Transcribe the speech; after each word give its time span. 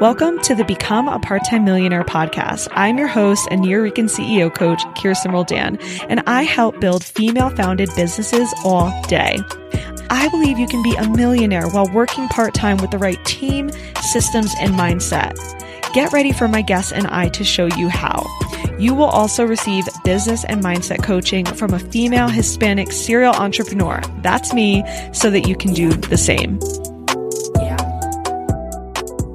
Welcome 0.00 0.38
to 0.42 0.54
the 0.54 0.64
Become 0.64 1.08
a 1.08 1.18
Part 1.18 1.44
Time 1.44 1.64
Millionaire 1.64 2.04
podcast. 2.04 2.68
I'm 2.70 2.96
your 2.96 3.08
host 3.08 3.48
and 3.50 3.62
Nuyorican 3.62 4.04
CEO 4.04 4.54
coach, 4.54 4.80
Kirsten 4.96 5.32
Roldan, 5.32 5.80
and 6.08 6.22
I 6.28 6.44
help 6.44 6.78
build 6.78 7.02
female 7.02 7.50
founded 7.50 7.90
businesses 7.96 8.54
all 8.64 8.92
day. 9.08 9.40
I 10.08 10.28
believe 10.30 10.60
you 10.60 10.68
can 10.68 10.84
be 10.84 10.94
a 10.94 11.08
millionaire 11.08 11.68
while 11.68 11.92
working 11.92 12.28
part 12.28 12.54
time 12.54 12.76
with 12.76 12.92
the 12.92 12.98
right 12.98 13.18
team, 13.24 13.72
systems, 14.00 14.54
and 14.60 14.74
mindset. 14.74 15.36
Get 15.92 16.12
ready 16.12 16.30
for 16.30 16.46
my 16.46 16.62
guests 16.62 16.92
and 16.92 17.08
I 17.08 17.30
to 17.30 17.42
show 17.42 17.66
you 17.66 17.88
how. 17.88 18.24
You 18.78 18.94
will 18.94 19.06
also 19.06 19.44
receive 19.44 19.88
business 20.04 20.44
and 20.44 20.62
mindset 20.62 21.02
coaching 21.02 21.44
from 21.44 21.74
a 21.74 21.80
female 21.80 22.28
Hispanic 22.28 22.92
serial 22.92 23.34
entrepreneur. 23.34 24.00
That's 24.22 24.54
me, 24.54 24.84
so 25.12 25.30
that 25.30 25.48
you 25.48 25.56
can 25.56 25.72
do 25.74 25.90
the 25.90 26.16
same. 26.16 26.60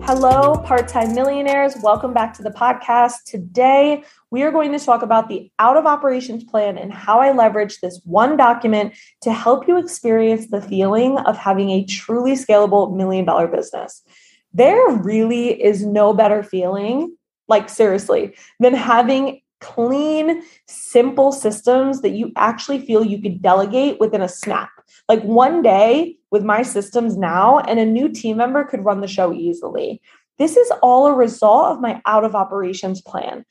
Hello, 0.06 0.56
part 0.66 0.88
time 0.88 1.14
millionaires. 1.14 1.76
Welcome 1.84 2.14
back 2.14 2.34
to 2.36 2.44
the 2.44 2.52
podcast. 2.52 3.24
Today, 3.26 4.06
we 4.32 4.44
are 4.44 4.52
going 4.52 4.72
to 4.72 4.80
talk 4.80 5.02
about 5.02 5.28
the 5.28 5.52
out 5.60 5.76
of 5.76 5.86
operations 5.86 6.46
plan 6.46 6.78
and 6.78 6.94
how 6.94 7.20
I 7.20 7.34
leverage 7.34 7.82
this 7.82 8.00
one 8.06 8.38
document 8.38 8.94
to 9.24 9.34
help 9.34 9.68
you 9.68 9.78
experience 9.78 10.48
the 10.48 10.62
feeling 10.62 11.18
of 11.18 11.38
having 11.38 11.70
a 11.70 11.84
truly 11.84 12.34
scalable 12.34 12.96
million 12.96 13.26
dollar 13.26 13.48
business. 13.48 14.04
There 14.54 14.90
really 14.90 15.62
is 15.62 15.86
no 15.86 16.14
better 16.14 16.44
feeling, 16.44 17.18
like 17.48 17.70
seriously, 17.70 18.36
than 18.60 18.74
having 18.74 19.42
clean, 19.62 20.44
simple 20.68 21.32
systems 21.32 22.02
that 22.02 22.10
you 22.10 22.32
actually 22.36 22.80
feel 22.80 23.06
you 23.06 23.22
could 23.22 23.42
delegate 23.42 24.00
within 24.00 24.22
a 24.22 24.28
snap. 24.28 24.70
Like 25.08 25.24
one 25.24 25.62
day 25.62 26.18
with 26.32 26.44
my 26.44 26.64
systems 26.64 27.16
now, 27.16 27.60
and 27.60 27.80
a 27.80 27.86
new 27.86 28.10
team 28.10 28.38
member 28.38 28.66
could 28.66 28.84
run 28.84 29.02
the 29.02 29.08
show 29.08 29.34
easily. 29.34 30.02
This 30.38 30.58
is 30.58 30.72
all 30.82 31.08
a 31.08 31.14
result 31.14 31.68
of 31.68 31.82
my 31.82 32.02
out 32.06 32.26
of 32.26 32.36
operations 32.36 33.02
plan. 33.02 33.46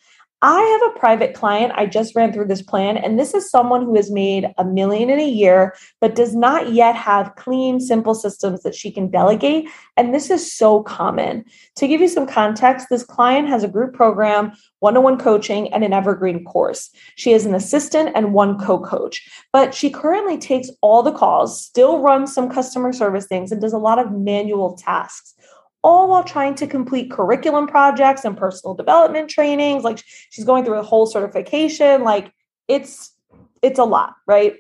I 0.44 0.60
have 0.60 0.90
a 0.90 0.98
private 0.98 1.34
client. 1.34 1.72
I 1.76 1.86
just 1.86 2.16
ran 2.16 2.32
through 2.32 2.48
this 2.48 2.62
plan, 2.62 2.96
and 2.96 3.16
this 3.16 3.32
is 3.32 3.48
someone 3.48 3.84
who 3.84 3.94
has 3.94 4.10
made 4.10 4.52
a 4.58 4.64
million 4.64 5.08
in 5.08 5.20
a 5.20 5.28
year, 5.28 5.76
but 6.00 6.16
does 6.16 6.34
not 6.34 6.72
yet 6.72 6.96
have 6.96 7.36
clean, 7.36 7.78
simple 7.78 8.12
systems 8.12 8.64
that 8.64 8.74
she 8.74 8.90
can 8.90 9.08
delegate. 9.08 9.68
And 9.96 10.12
this 10.12 10.30
is 10.30 10.52
so 10.52 10.82
common. 10.82 11.44
To 11.76 11.86
give 11.86 12.00
you 12.00 12.08
some 12.08 12.26
context, 12.26 12.88
this 12.90 13.04
client 13.04 13.48
has 13.48 13.62
a 13.62 13.68
group 13.68 13.94
program, 13.94 14.50
one 14.80 14.96
on 14.96 15.04
one 15.04 15.16
coaching, 15.16 15.72
and 15.72 15.84
an 15.84 15.92
evergreen 15.92 16.44
course. 16.44 16.90
She 17.14 17.30
has 17.30 17.46
an 17.46 17.54
assistant 17.54 18.10
and 18.16 18.34
one 18.34 18.58
co 18.58 18.80
coach, 18.80 19.24
but 19.52 19.72
she 19.72 19.90
currently 19.90 20.38
takes 20.38 20.70
all 20.80 21.04
the 21.04 21.12
calls, 21.12 21.64
still 21.64 22.00
runs 22.00 22.34
some 22.34 22.50
customer 22.50 22.92
service 22.92 23.26
things, 23.26 23.52
and 23.52 23.60
does 23.60 23.72
a 23.72 23.78
lot 23.78 24.00
of 24.00 24.10
manual 24.10 24.76
tasks 24.76 25.34
all 25.82 26.08
while 26.08 26.24
trying 26.24 26.54
to 26.56 26.66
complete 26.66 27.10
curriculum 27.10 27.66
projects 27.66 28.24
and 28.24 28.36
personal 28.36 28.74
development 28.74 29.28
trainings. 29.28 29.84
Like 29.84 30.02
she's 30.30 30.44
going 30.44 30.64
through 30.64 30.78
a 30.78 30.82
whole 30.82 31.06
certification. 31.06 32.02
Like 32.04 32.32
it's 32.68 33.14
it's 33.62 33.78
a 33.78 33.84
lot 33.84 34.14
right? 34.26 34.56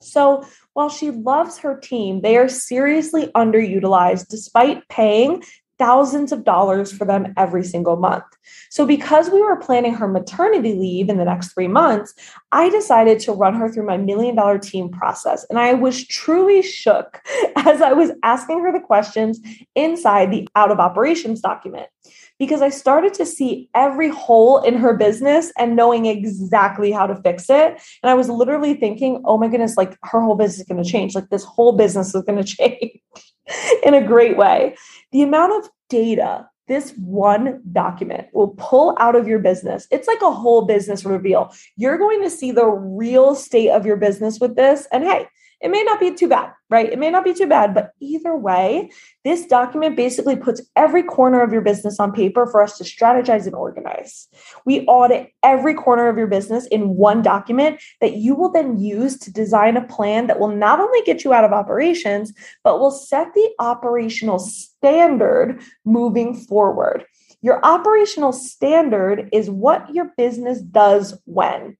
So 0.00 0.44
while 0.74 0.90
she 0.90 1.10
loves 1.10 1.58
her 1.58 1.76
team 1.78 2.20
they 2.20 2.36
are 2.36 2.48
seriously 2.48 3.26
underutilized 3.34 4.28
despite 4.28 4.88
paying 4.88 5.42
thousands 5.78 6.32
of 6.32 6.44
dollars 6.44 6.92
for 6.92 7.04
them 7.04 7.32
every 7.36 7.64
single 7.64 7.96
month. 7.96 8.24
So, 8.70 8.86
because 8.86 9.30
we 9.30 9.40
were 9.40 9.56
planning 9.56 9.94
her 9.94 10.08
maternity 10.08 10.74
leave 10.74 11.08
in 11.08 11.18
the 11.18 11.24
next 11.24 11.52
three 11.52 11.68
months, 11.68 12.14
I 12.52 12.68
decided 12.68 13.20
to 13.20 13.32
run 13.32 13.54
her 13.54 13.68
through 13.68 13.86
my 13.86 13.96
million 13.96 14.34
dollar 14.34 14.58
team 14.58 14.90
process. 14.90 15.46
And 15.48 15.58
I 15.58 15.74
was 15.74 16.06
truly 16.06 16.62
shook 16.62 17.20
as 17.56 17.80
I 17.80 17.92
was 17.92 18.10
asking 18.22 18.60
her 18.60 18.72
the 18.72 18.80
questions 18.80 19.40
inside 19.74 20.30
the 20.30 20.48
out 20.56 20.70
of 20.70 20.80
operations 20.80 21.40
document 21.40 21.88
because 22.38 22.62
I 22.62 22.68
started 22.68 23.14
to 23.14 23.26
see 23.26 23.68
every 23.74 24.08
hole 24.08 24.62
in 24.62 24.74
her 24.74 24.94
business 24.94 25.52
and 25.58 25.74
knowing 25.74 26.06
exactly 26.06 26.92
how 26.92 27.06
to 27.06 27.16
fix 27.16 27.50
it. 27.50 27.80
And 28.02 28.10
I 28.10 28.14
was 28.14 28.28
literally 28.28 28.74
thinking, 28.74 29.22
oh 29.24 29.38
my 29.38 29.48
goodness, 29.48 29.76
like 29.76 29.96
her 30.04 30.20
whole 30.20 30.36
business 30.36 30.60
is 30.60 30.66
going 30.66 30.82
to 30.82 30.88
change. 30.88 31.14
Like 31.14 31.30
this 31.30 31.44
whole 31.44 31.72
business 31.72 32.14
is 32.14 32.22
going 32.22 32.38
to 32.42 32.44
change 32.44 33.00
in 33.84 33.94
a 33.94 34.06
great 34.06 34.36
way. 34.36 34.76
The 35.12 35.22
amount 35.22 35.64
of 35.64 35.70
data 35.88 36.48
this 36.68 36.92
one 36.98 37.62
document 37.72 38.28
will 38.32 38.48
pull 38.58 38.94
out 39.00 39.16
of 39.16 39.26
your 39.26 39.38
business. 39.38 39.88
It's 39.90 40.06
like 40.06 40.20
a 40.22 40.30
whole 40.30 40.66
business 40.66 41.04
reveal. 41.04 41.52
You're 41.76 41.98
going 41.98 42.22
to 42.22 42.30
see 42.30 42.52
the 42.52 42.66
real 42.66 43.34
state 43.34 43.70
of 43.70 43.86
your 43.86 43.96
business 43.96 44.38
with 44.38 44.54
this. 44.54 44.86
And 44.92 45.02
hey, 45.02 45.26
it 45.60 45.70
may 45.70 45.82
not 45.82 45.98
be 45.98 46.14
too 46.14 46.28
bad, 46.28 46.52
right? 46.70 46.90
It 46.90 46.98
may 46.98 47.10
not 47.10 47.24
be 47.24 47.34
too 47.34 47.46
bad, 47.46 47.74
but 47.74 47.90
either 48.00 48.36
way, 48.36 48.90
this 49.24 49.46
document 49.46 49.96
basically 49.96 50.36
puts 50.36 50.62
every 50.76 51.02
corner 51.02 51.42
of 51.42 51.52
your 51.52 51.62
business 51.62 51.98
on 51.98 52.12
paper 52.12 52.46
for 52.46 52.62
us 52.62 52.78
to 52.78 52.84
strategize 52.84 53.46
and 53.46 53.54
organize. 53.54 54.28
We 54.64 54.86
audit 54.86 55.32
every 55.42 55.74
corner 55.74 56.08
of 56.08 56.16
your 56.16 56.28
business 56.28 56.66
in 56.66 56.96
one 56.96 57.22
document 57.22 57.80
that 58.00 58.14
you 58.14 58.36
will 58.36 58.52
then 58.52 58.78
use 58.78 59.18
to 59.18 59.32
design 59.32 59.76
a 59.76 59.86
plan 59.86 60.28
that 60.28 60.38
will 60.38 60.54
not 60.54 60.78
only 60.78 61.02
get 61.02 61.24
you 61.24 61.32
out 61.32 61.44
of 61.44 61.52
operations, 61.52 62.32
but 62.62 62.78
will 62.78 62.92
set 62.92 63.34
the 63.34 63.50
operational 63.58 64.38
standard 64.38 65.60
moving 65.84 66.34
forward. 66.34 67.04
Your 67.40 67.64
operational 67.64 68.32
standard 68.32 69.28
is 69.32 69.48
what 69.48 69.94
your 69.94 70.12
business 70.16 70.60
does 70.60 71.16
when. 71.24 71.76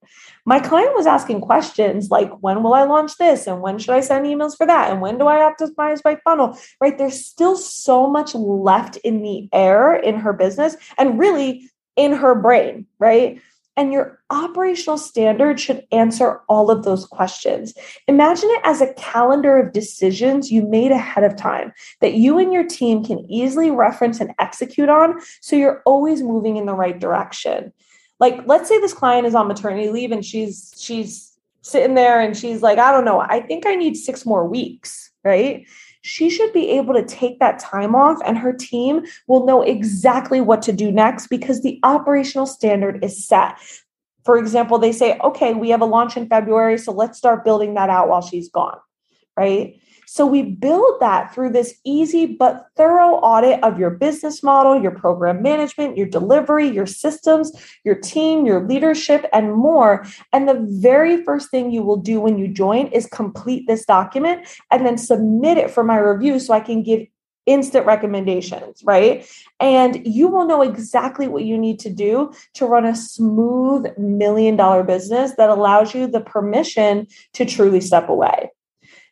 My 0.46 0.60
client 0.60 0.94
was 0.94 1.06
asking 1.06 1.40
questions 1.40 2.10
like, 2.10 2.30
when 2.40 2.62
will 2.62 2.74
I 2.74 2.84
launch 2.84 3.16
this? 3.16 3.46
And 3.46 3.60
when 3.60 3.78
should 3.78 3.94
I 3.94 4.00
send 4.00 4.24
emails 4.26 4.56
for 4.56 4.66
that? 4.66 4.90
And 4.90 5.00
when 5.00 5.18
do 5.18 5.26
I 5.26 5.38
optimize 5.38 6.00
my 6.04 6.16
funnel? 6.24 6.56
Right? 6.80 6.96
There's 6.96 7.24
still 7.24 7.56
so 7.56 8.08
much 8.08 8.34
left 8.34 8.96
in 8.98 9.22
the 9.22 9.48
air 9.52 9.94
in 9.94 10.16
her 10.16 10.32
business 10.32 10.76
and 10.96 11.18
really 11.18 11.68
in 11.96 12.12
her 12.12 12.34
brain, 12.36 12.86
right? 13.00 13.40
And 13.78 13.92
your 13.92 14.18
operational 14.28 14.98
standard 14.98 15.60
should 15.60 15.86
answer 15.92 16.40
all 16.48 16.68
of 16.68 16.82
those 16.82 17.06
questions. 17.06 17.74
Imagine 18.08 18.50
it 18.50 18.60
as 18.64 18.80
a 18.80 18.92
calendar 18.94 19.56
of 19.56 19.72
decisions 19.72 20.50
you 20.50 20.66
made 20.66 20.90
ahead 20.90 21.22
of 21.22 21.36
time 21.36 21.72
that 22.00 22.14
you 22.14 22.38
and 22.38 22.52
your 22.52 22.66
team 22.66 23.04
can 23.04 23.20
easily 23.30 23.70
reference 23.70 24.20
and 24.20 24.34
execute 24.40 24.88
on 24.88 25.20
so 25.40 25.54
you're 25.54 25.80
always 25.86 26.22
moving 26.22 26.56
in 26.56 26.66
the 26.66 26.74
right 26.74 26.98
direction. 26.98 27.72
Like 28.18 28.40
let's 28.46 28.68
say 28.68 28.80
this 28.80 28.92
client 28.92 29.28
is 29.28 29.36
on 29.36 29.46
maternity 29.46 29.90
leave 29.90 30.10
and 30.10 30.24
she's 30.24 30.74
she's 30.76 31.38
sitting 31.62 31.94
there 31.94 32.20
and 32.20 32.36
she's 32.36 32.62
like, 32.62 32.78
I 32.78 32.90
don't 32.90 33.04
know, 33.04 33.20
I 33.20 33.40
think 33.40 33.64
I 33.64 33.76
need 33.76 33.94
6 33.96 34.26
more 34.26 34.44
weeks, 34.44 35.12
right? 35.22 35.66
She 36.08 36.30
should 36.30 36.52
be 36.54 36.70
able 36.70 36.94
to 36.94 37.04
take 37.04 37.38
that 37.38 37.58
time 37.58 37.94
off 37.94 38.18
and 38.24 38.38
her 38.38 38.52
team 38.52 39.04
will 39.26 39.44
know 39.44 39.60
exactly 39.60 40.40
what 40.40 40.62
to 40.62 40.72
do 40.72 40.90
next 40.90 41.26
because 41.26 41.60
the 41.60 41.78
operational 41.82 42.46
standard 42.46 43.04
is 43.04 43.26
set. 43.26 43.58
For 44.24 44.38
example, 44.38 44.78
they 44.78 44.92
say, 44.92 45.18
okay, 45.18 45.52
we 45.52 45.68
have 45.68 45.82
a 45.82 45.86
launch 45.86 46.16
in 46.16 46.26
February, 46.26 46.78
so 46.78 46.92
let's 46.92 47.18
start 47.18 47.44
building 47.44 47.74
that 47.74 47.90
out 47.90 48.08
while 48.08 48.22
she's 48.22 48.48
gone, 48.48 48.78
right? 49.36 49.78
So 50.10 50.24
we 50.24 50.42
build 50.42 51.00
that 51.00 51.34
through 51.34 51.50
this 51.50 51.78
easy 51.84 52.24
but 52.24 52.68
thorough 52.76 53.16
audit 53.16 53.62
of 53.62 53.78
your 53.78 53.90
business 53.90 54.42
model, 54.42 54.80
your 54.80 54.90
program 54.90 55.42
management, 55.42 55.98
your 55.98 56.06
delivery, 56.06 56.66
your 56.66 56.86
systems, 56.86 57.52
your 57.84 57.94
team, 57.94 58.46
your 58.46 58.66
leadership, 58.66 59.26
and 59.34 59.52
more. 59.52 60.06
And 60.32 60.48
the 60.48 60.66
very 60.80 61.22
first 61.24 61.50
thing 61.50 61.70
you 61.70 61.82
will 61.82 61.98
do 61.98 62.20
when 62.20 62.38
you 62.38 62.48
join 62.48 62.86
is 62.86 63.04
complete 63.04 63.66
this 63.66 63.84
document 63.84 64.48
and 64.70 64.86
then 64.86 64.96
submit 64.96 65.58
it 65.58 65.70
for 65.70 65.84
my 65.84 65.98
review 65.98 66.38
so 66.38 66.54
I 66.54 66.60
can 66.60 66.82
give 66.82 67.06
instant 67.44 67.84
recommendations, 67.84 68.82
right? 68.84 69.28
And 69.60 70.06
you 70.06 70.28
will 70.28 70.46
know 70.46 70.62
exactly 70.62 71.28
what 71.28 71.44
you 71.44 71.58
need 71.58 71.80
to 71.80 71.90
do 71.90 72.32
to 72.54 72.64
run 72.64 72.86
a 72.86 72.96
smooth 72.96 73.86
million 73.98 74.56
dollar 74.56 74.84
business 74.84 75.34
that 75.36 75.50
allows 75.50 75.94
you 75.94 76.06
the 76.06 76.20
permission 76.20 77.08
to 77.34 77.44
truly 77.44 77.82
step 77.82 78.08
away. 78.08 78.50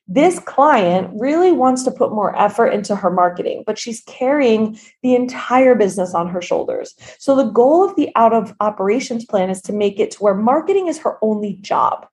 This 0.08 0.38
client 0.38 1.10
really 1.18 1.50
wants 1.50 1.82
to 1.82 1.90
put 1.90 2.12
more 2.12 2.38
effort 2.38 2.68
into 2.68 2.94
her 2.94 3.10
marketing, 3.10 3.64
but 3.66 3.76
she's 3.76 4.02
carrying 4.06 4.78
the 5.02 5.16
entire 5.16 5.74
business 5.74 6.14
on 6.14 6.28
her 6.28 6.40
shoulders. 6.40 6.94
So, 7.18 7.34
the 7.34 7.50
goal 7.50 7.84
of 7.84 7.96
the 7.96 8.10
out 8.14 8.32
of 8.32 8.54
operations 8.60 9.24
plan 9.24 9.50
is 9.50 9.60
to 9.62 9.72
make 9.72 9.98
it 9.98 10.12
to 10.12 10.18
where 10.22 10.34
marketing 10.34 10.86
is 10.86 10.98
her 10.98 11.18
only 11.22 11.54
job. 11.54 12.06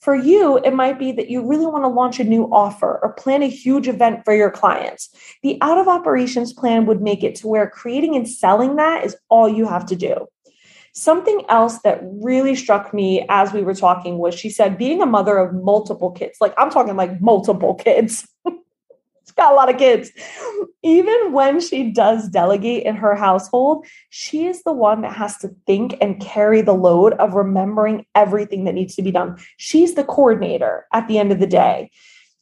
For 0.00 0.14
you, 0.14 0.58
it 0.58 0.74
might 0.74 0.98
be 0.98 1.12
that 1.12 1.30
you 1.30 1.46
really 1.46 1.66
want 1.66 1.84
to 1.84 1.88
launch 1.88 2.20
a 2.20 2.24
new 2.24 2.44
offer 2.52 3.00
or 3.02 3.12
plan 3.14 3.42
a 3.42 3.48
huge 3.48 3.88
event 3.88 4.24
for 4.24 4.34
your 4.34 4.50
clients. 4.50 5.08
The 5.42 5.58
out 5.62 5.78
of 5.78 5.88
operations 5.88 6.52
plan 6.52 6.86
would 6.86 7.00
make 7.00 7.24
it 7.24 7.36
to 7.36 7.48
where 7.48 7.70
creating 7.70 8.14
and 8.16 8.28
selling 8.28 8.76
that 8.76 9.04
is 9.04 9.16
all 9.28 9.48
you 9.48 9.66
have 9.66 9.86
to 9.86 9.96
do. 9.96 10.26
Something 10.98 11.44
else 11.50 11.80
that 11.80 12.00
really 12.02 12.54
struck 12.54 12.94
me 12.94 13.26
as 13.28 13.52
we 13.52 13.60
were 13.60 13.74
talking 13.74 14.16
was 14.16 14.34
she 14.34 14.48
said, 14.48 14.78
being 14.78 15.02
a 15.02 15.06
mother 15.06 15.36
of 15.36 15.52
multiple 15.52 16.10
kids, 16.10 16.38
like 16.40 16.54
I'm 16.56 16.70
talking 16.70 16.96
like 16.96 17.20
multiple 17.20 17.74
kids. 17.74 18.26
She's 18.46 19.32
got 19.36 19.52
a 19.52 19.56
lot 19.56 19.68
of 19.68 19.76
kids. 19.76 20.10
Even 20.82 21.32
when 21.32 21.60
she 21.60 21.90
does 21.90 22.28
delegate 22.28 22.84
in 22.84 22.96
her 22.96 23.14
household, 23.14 23.84
she 24.08 24.46
is 24.46 24.62
the 24.62 24.72
one 24.72 25.02
that 25.02 25.14
has 25.14 25.36
to 25.38 25.54
think 25.66 25.98
and 26.00 26.18
carry 26.18 26.62
the 26.62 26.72
load 26.72 27.12
of 27.14 27.34
remembering 27.34 28.06
everything 28.14 28.64
that 28.64 28.74
needs 28.74 28.94
to 28.94 29.02
be 29.02 29.10
done. 29.10 29.36
She's 29.58 29.96
the 29.96 30.04
coordinator 30.04 30.86
at 30.94 31.08
the 31.08 31.18
end 31.18 31.30
of 31.30 31.40
the 31.40 31.46
day. 31.46 31.90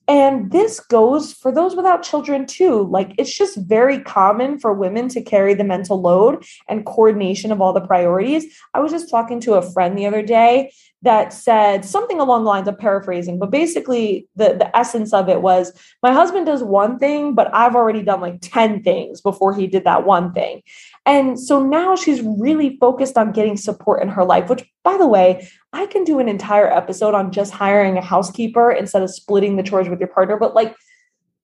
And 0.06 0.50
this 0.50 0.80
goes 0.80 1.32
for 1.32 1.50
those 1.50 1.74
without 1.74 2.02
children 2.02 2.46
too. 2.46 2.86
Like 2.90 3.14
it's 3.16 3.34
just 3.34 3.56
very 3.56 4.00
common 4.00 4.58
for 4.58 4.74
women 4.74 5.08
to 5.08 5.22
carry 5.22 5.54
the 5.54 5.64
mental 5.64 6.00
load 6.00 6.44
and 6.68 6.84
coordination 6.84 7.50
of 7.50 7.60
all 7.60 7.72
the 7.72 7.80
priorities. 7.80 8.46
I 8.74 8.80
was 8.80 8.92
just 8.92 9.10
talking 9.10 9.40
to 9.40 9.54
a 9.54 9.72
friend 9.72 9.96
the 9.96 10.06
other 10.06 10.22
day 10.22 10.72
that 11.04 11.32
said 11.32 11.84
something 11.84 12.18
along 12.18 12.44
the 12.44 12.50
lines 12.50 12.66
of 12.66 12.78
paraphrasing, 12.78 13.38
but 13.38 13.50
basically 13.50 14.26
the, 14.36 14.56
the 14.58 14.74
essence 14.76 15.12
of 15.12 15.28
it 15.28 15.42
was 15.42 15.72
my 16.02 16.12
husband 16.12 16.46
does 16.46 16.62
one 16.62 16.98
thing, 16.98 17.34
but 17.34 17.54
I've 17.54 17.76
already 17.76 18.02
done 18.02 18.20
like 18.20 18.38
10 18.40 18.82
things 18.82 19.20
before 19.20 19.54
he 19.54 19.66
did 19.66 19.84
that 19.84 20.06
one 20.06 20.32
thing. 20.32 20.62
And 21.06 21.38
so 21.38 21.62
now 21.62 21.94
she's 21.94 22.22
really 22.22 22.78
focused 22.78 23.18
on 23.18 23.32
getting 23.32 23.56
support 23.56 24.02
in 24.02 24.08
her 24.08 24.24
life, 24.24 24.48
which, 24.48 24.64
by 24.82 24.96
the 24.96 25.06
way, 25.06 25.48
I 25.72 25.86
can 25.86 26.04
do 26.04 26.18
an 26.18 26.28
entire 26.28 26.70
episode 26.70 27.14
on 27.14 27.32
just 27.32 27.52
hiring 27.52 27.98
a 27.98 28.02
housekeeper 28.02 28.72
instead 28.72 29.02
of 29.02 29.10
splitting 29.10 29.56
the 29.56 29.62
chores 29.62 29.88
with 29.88 30.00
your 30.00 30.08
partner. 30.08 30.38
But 30.38 30.54
like, 30.54 30.74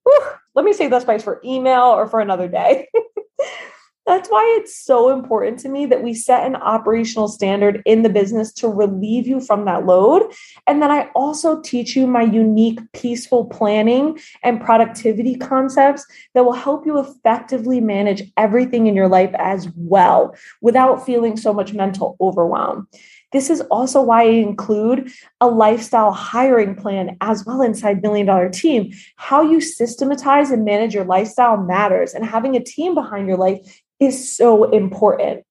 whew, 0.05 0.27
let 0.55 0.65
me 0.65 0.73
save 0.73 0.91
that 0.91 1.03
spice 1.03 1.23
for 1.23 1.41
email 1.45 1.83
or 1.83 2.07
for 2.07 2.21
another 2.21 2.49
day. 2.49 2.89
That's 4.06 4.29
why 4.29 4.56
it's 4.58 4.76
so 4.76 5.11
important 5.11 5.61
to 5.61 5.69
me 5.69 5.87
that 5.87 6.02
we 6.02 6.14
set 6.14 6.44
an 6.44 6.56
operational 6.56 7.29
standard 7.29 7.82
in 7.85 8.02
the 8.02 8.08
business 8.08 8.52
to 8.55 8.69
relieve 8.69 9.26
you 9.26 9.41
from 9.41 9.67
that 9.67 9.87
load. 9.87 10.32
And 10.67 10.82
then 10.82 10.91
I 10.91 11.11
also 11.14 11.61
teach 11.61 11.94
you 11.94 12.06
my 12.06 12.23
unique 12.23 12.81
peaceful 12.93 13.44
planning 13.44 14.19
and 14.43 14.61
productivity 14.61 15.37
concepts 15.37 16.06
that 16.35 16.44
will 16.44 16.55
help 16.55 16.87
you 16.87 16.99
effectively 16.99 17.81
manage 17.81 18.23
everything 18.37 18.87
in 18.87 18.97
your 18.97 19.08
life 19.08 19.35
as 19.38 19.69
well 19.76 20.35
without 20.61 21.06
feeling 21.06 21.37
so 21.37 21.52
much 21.52 21.73
mental 21.73 22.17
overwhelm. 22.20 22.88
This 23.32 23.49
is 23.49 23.61
also 23.70 24.02
why 24.02 24.23
I 24.23 24.31
include 24.31 25.12
a 25.41 25.49
lifestyle 25.49 26.11
hiring 26.11 26.75
plan 26.75 27.17
as 27.20 27.44
well 27.47 27.62
inside 27.62 28.02
Million 28.02 28.26
Dollar 28.26 28.49
Team. 28.49 28.93
How 29.14 29.43
you 29.43 29.61
systematize 29.61 30.50
and 30.50 30.64
manage 30.64 30.94
your 30.94 31.05
lifestyle 31.05 31.56
matters, 31.56 32.12
and 32.12 32.25
having 32.25 32.56
a 32.56 32.64
team 32.64 32.94
behind 32.94 33.29
your 33.29 33.37
life 33.37 33.61
is 34.00 34.37
so 34.37 34.70
important. 34.70 35.44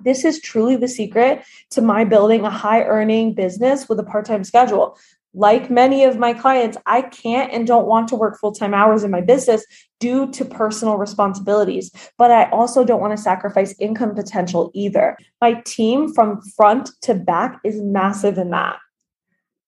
This 0.00 0.24
is 0.24 0.40
truly 0.40 0.76
the 0.76 0.88
secret 0.88 1.44
to 1.70 1.82
my 1.82 2.04
building 2.04 2.42
a 2.42 2.50
high 2.50 2.82
earning 2.82 3.34
business 3.34 3.88
with 3.88 3.98
a 3.98 4.04
part 4.04 4.26
time 4.26 4.44
schedule. 4.44 4.98
Like 5.34 5.70
many 5.70 6.04
of 6.04 6.18
my 6.18 6.32
clients, 6.32 6.78
I 6.86 7.02
can't 7.02 7.52
and 7.52 7.66
don't 7.66 7.86
want 7.86 8.08
to 8.08 8.16
work 8.16 8.38
full 8.38 8.52
time 8.52 8.72
hours 8.72 9.04
in 9.04 9.10
my 9.10 9.20
business 9.20 9.64
due 10.00 10.30
to 10.32 10.44
personal 10.44 10.96
responsibilities, 10.96 11.90
but 12.16 12.30
I 12.30 12.48
also 12.50 12.84
don't 12.84 13.00
want 13.00 13.16
to 13.16 13.22
sacrifice 13.22 13.74
income 13.78 14.14
potential 14.14 14.70
either. 14.74 15.16
My 15.40 15.54
team 15.66 16.12
from 16.14 16.40
front 16.56 16.90
to 17.02 17.14
back 17.14 17.58
is 17.64 17.80
massive 17.82 18.38
in 18.38 18.50
that. 18.50 18.78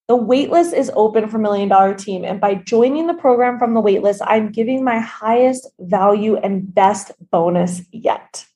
The 0.09 0.17
waitlist 0.17 0.73
is 0.73 0.91
open 0.97 1.29
for 1.29 1.37
Million 1.37 1.69
Dollar 1.69 1.95
Team. 1.95 2.25
And 2.25 2.41
by 2.41 2.55
joining 2.55 3.09
the 3.09 3.15
program 3.15 3.59
from 3.59 3.75
the 3.75 3.83
waitlist, 3.83 4.23
I'm 4.25 4.51
giving 4.51 4.83
my 4.83 4.99
highest 5.01 5.69
value 5.81 6.37
and 6.37 6.75
best 6.75 7.13
bonus 7.31 7.83
yet. 7.93 8.47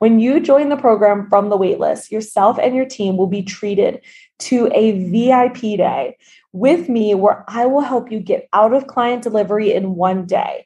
When 0.00 0.18
you 0.18 0.40
join 0.40 0.68
the 0.68 0.76
program 0.76 1.28
from 1.28 1.48
the 1.48 1.56
waitlist, 1.56 2.10
yourself 2.10 2.58
and 2.60 2.74
your 2.74 2.86
team 2.86 3.16
will 3.16 3.28
be 3.28 3.44
treated 3.44 4.00
to 4.40 4.68
a 4.74 5.08
VIP 5.08 5.78
day 5.78 6.16
with 6.52 6.88
me 6.88 7.14
where 7.14 7.44
I 7.46 7.66
will 7.66 7.82
help 7.82 8.10
you 8.10 8.18
get 8.18 8.48
out 8.52 8.74
of 8.74 8.88
client 8.88 9.22
delivery 9.22 9.72
in 9.72 9.94
one 9.94 10.26
day. 10.26 10.65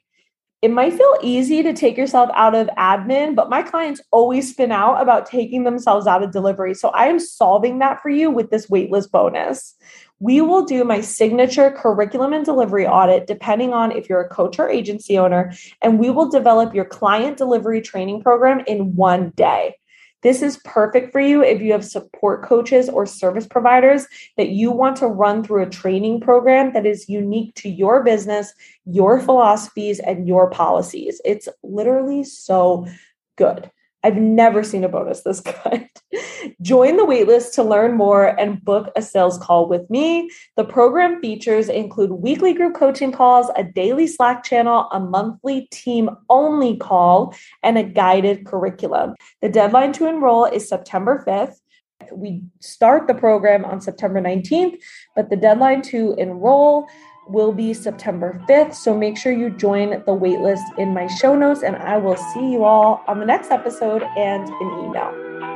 It 0.61 0.69
might 0.69 0.93
feel 0.93 1.17
easy 1.23 1.63
to 1.63 1.73
take 1.73 1.97
yourself 1.97 2.29
out 2.35 2.53
of 2.53 2.67
admin, 2.77 3.35
but 3.35 3.49
my 3.49 3.63
clients 3.63 3.99
always 4.11 4.51
spin 4.51 4.71
out 4.71 5.01
about 5.01 5.25
taking 5.25 5.63
themselves 5.63 6.05
out 6.05 6.21
of 6.21 6.31
delivery. 6.31 6.75
So 6.75 6.89
I 6.89 7.07
am 7.07 7.19
solving 7.19 7.79
that 7.79 8.01
for 8.01 8.09
you 8.09 8.29
with 8.29 8.51
this 8.51 8.67
waitlist 8.67 9.09
bonus 9.09 9.75
we 10.21 10.39
will 10.39 10.63
do 10.63 10.83
my 10.83 11.01
signature 11.01 11.71
curriculum 11.71 12.31
and 12.31 12.45
delivery 12.45 12.85
audit 12.85 13.25
depending 13.25 13.73
on 13.73 13.91
if 13.91 14.07
you're 14.07 14.21
a 14.21 14.29
coach 14.29 14.59
or 14.59 14.69
agency 14.69 15.17
owner, 15.17 15.51
and 15.81 15.99
we 15.99 16.11
will 16.11 16.29
develop 16.29 16.75
your 16.75 16.85
client 16.85 17.37
delivery 17.37 17.81
training 17.81 18.21
program 18.21 18.63
in 18.67 18.95
one 18.95 19.31
day. 19.31 19.75
This 20.21 20.41
is 20.41 20.57
perfect 20.63 21.11
for 21.11 21.19
you 21.19 21.43
if 21.43 21.61
you 21.61 21.71
have 21.71 21.83
support 21.83 22.43
coaches 22.43 22.89
or 22.89 23.05
service 23.05 23.47
providers 23.47 24.05
that 24.37 24.49
you 24.49 24.71
want 24.71 24.97
to 24.97 25.07
run 25.07 25.43
through 25.43 25.63
a 25.63 25.69
training 25.69 26.21
program 26.21 26.73
that 26.73 26.85
is 26.85 27.09
unique 27.09 27.55
to 27.55 27.69
your 27.69 28.03
business, 28.03 28.53
your 28.85 29.19
philosophies, 29.19 29.99
and 29.99 30.27
your 30.27 30.49
policies. 30.49 31.19
It's 31.25 31.49
literally 31.63 32.23
so 32.23 32.87
good. 33.35 33.71
I've 34.03 34.17
never 34.17 34.63
seen 34.63 34.83
a 34.83 34.89
bonus 34.89 35.21
this 35.21 35.39
good. 35.41 35.87
Join 36.61 36.97
the 36.97 37.05
waitlist 37.05 37.53
to 37.53 37.63
learn 37.63 37.95
more 37.95 38.27
and 38.39 38.63
book 38.63 38.91
a 38.95 39.01
sales 39.01 39.37
call 39.37 39.67
with 39.67 39.89
me. 39.89 40.29
The 40.57 40.65
program 40.65 41.21
features 41.21 41.69
include 41.69 42.11
weekly 42.11 42.53
group 42.53 42.75
coaching 42.75 43.11
calls, 43.11 43.51
a 43.55 43.63
daily 43.63 44.07
Slack 44.07 44.43
channel, 44.43 44.87
a 44.91 44.99
monthly 44.99 45.67
team 45.71 46.09
only 46.29 46.77
call, 46.77 47.35
and 47.63 47.77
a 47.77 47.83
guided 47.83 48.45
curriculum. 48.45 49.15
The 49.41 49.49
deadline 49.49 49.93
to 49.93 50.07
enroll 50.07 50.45
is 50.45 50.67
September 50.67 51.23
5th. 51.25 51.55
We 52.11 52.41
start 52.59 53.07
the 53.07 53.13
program 53.13 53.63
on 53.63 53.79
September 53.79 54.19
19th, 54.19 54.77
but 55.15 55.29
the 55.29 55.35
deadline 55.35 55.83
to 55.83 56.15
enroll 56.17 56.87
will 57.27 57.51
be 57.51 57.73
September 57.73 58.41
5th. 58.47 58.73
So 58.73 58.97
make 58.97 59.17
sure 59.17 59.31
you 59.31 59.49
join 59.49 59.91
the 59.91 60.15
waitlist 60.15 60.77
in 60.77 60.93
my 60.93 61.07
show 61.07 61.35
notes, 61.35 61.63
and 61.63 61.75
I 61.75 61.97
will 61.97 62.17
see 62.17 62.51
you 62.51 62.63
all 62.63 63.03
on 63.07 63.19
the 63.19 63.25
next 63.25 63.51
episode 63.51 64.03
and 64.17 64.47
an 64.47 64.85
email. 64.85 65.50